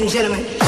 [0.00, 0.59] and gentlemen.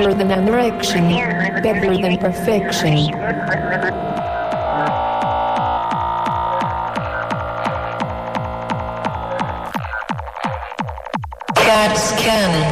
[0.00, 1.10] Harder than an erection,
[1.62, 3.10] better than perfection.
[11.54, 12.69] God's canon.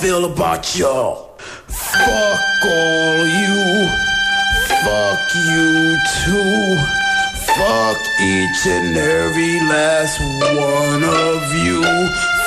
[0.00, 1.36] Feel about y'all.
[1.68, 3.88] Fuck all you.
[4.80, 6.76] Fuck you too.
[7.52, 11.82] Fuck each and every last one of you.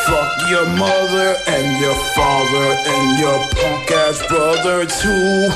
[0.08, 5.50] Fuck your mother and your father and your punk ass brother too.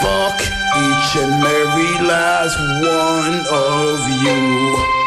[0.00, 5.01] Fuck each and every last one of you.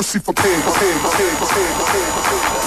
[0.00, 0.98] Mercy for pain, for pain,
[1.36, 2.59] for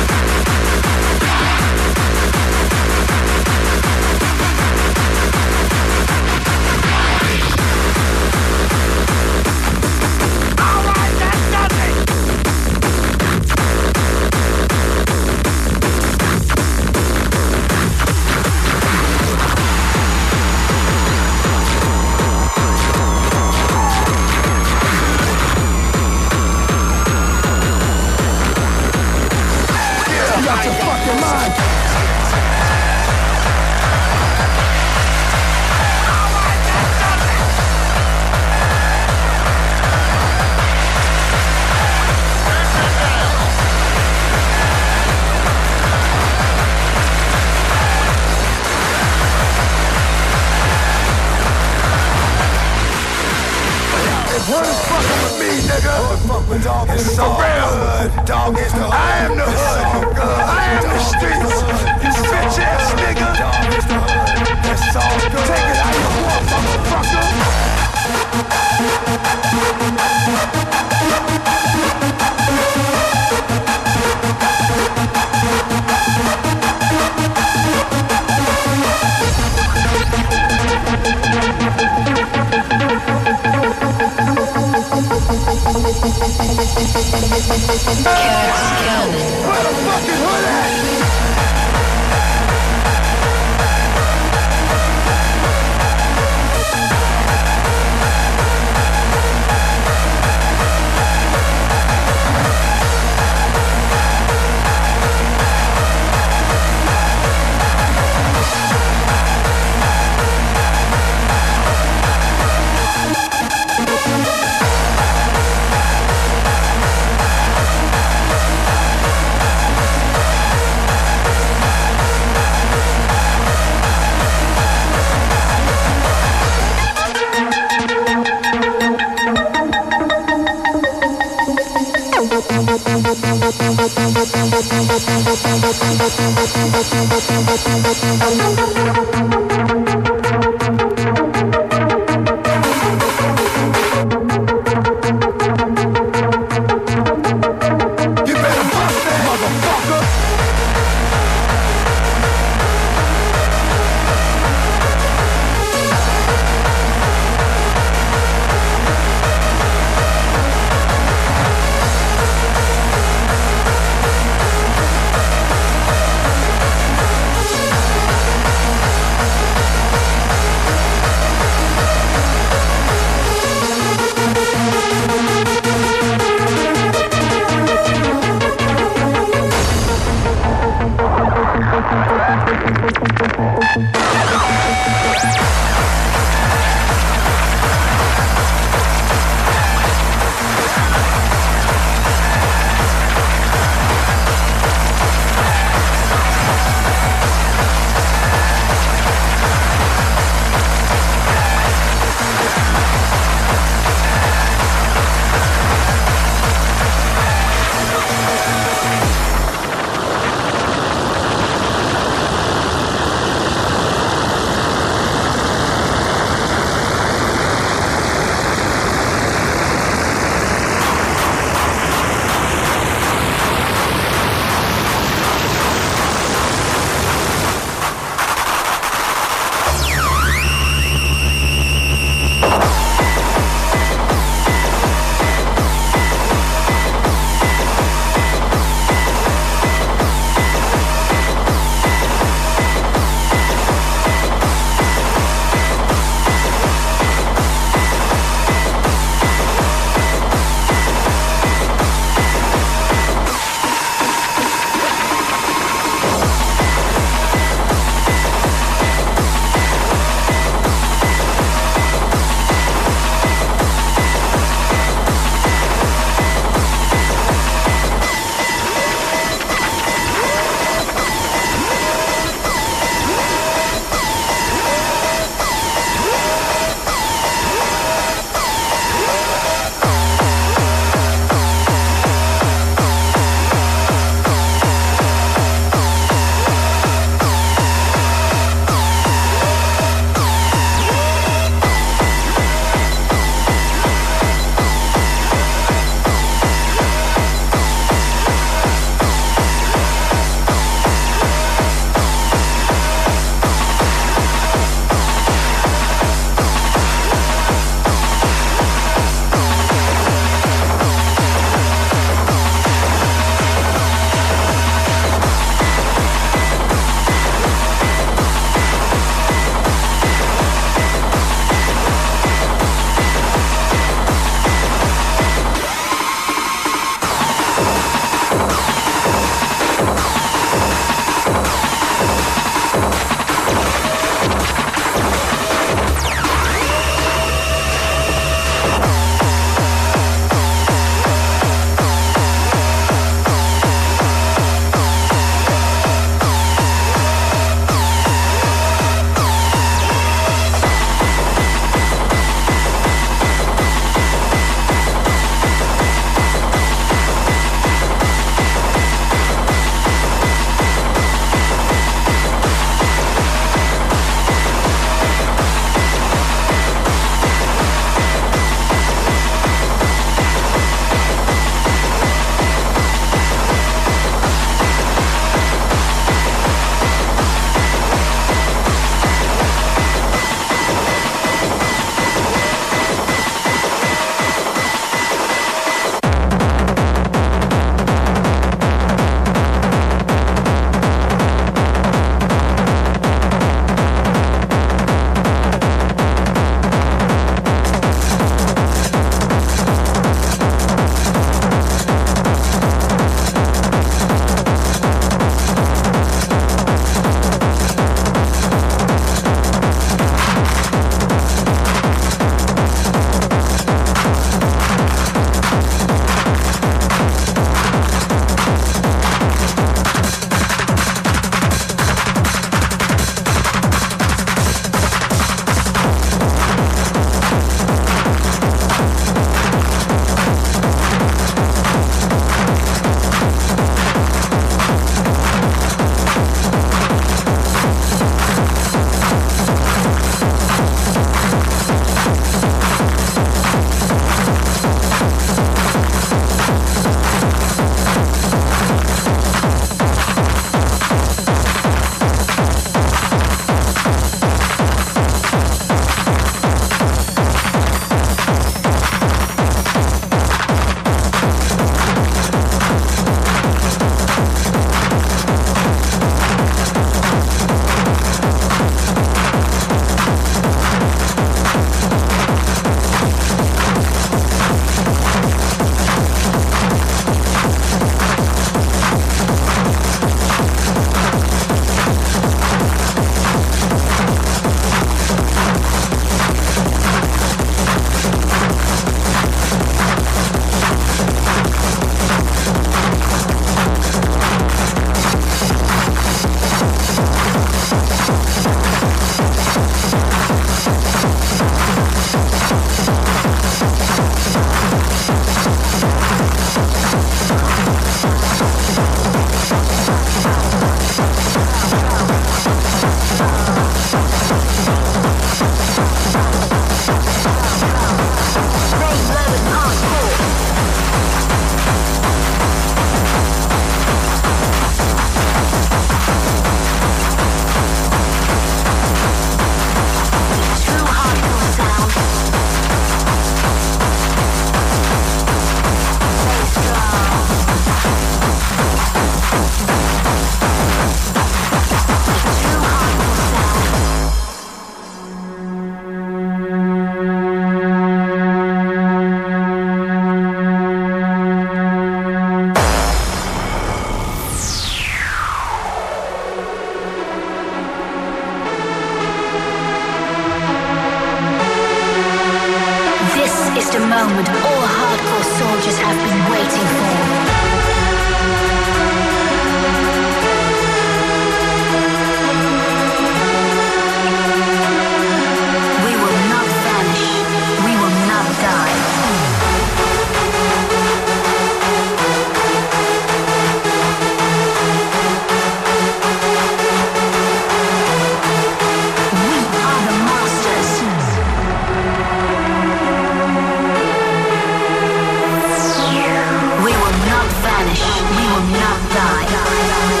[597.41, 597.81] vanish.
[598.11, 600.00] We will not die.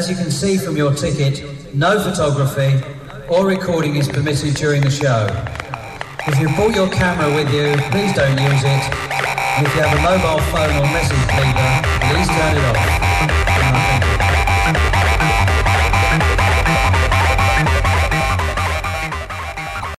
[0.00, 1.44] As you can see from your ticket,
[1.74, 2.82] no photography
[3.28, 5.28] or recording is permitted during the show.
[6.26, 8.82] If you brought your camera with you, please don't use it.
[9.60, 13.09] If you have a mobile phone or message please turn it off.